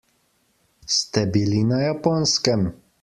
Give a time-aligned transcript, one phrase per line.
[0.95, 2.65] Ste bili na Japonskem?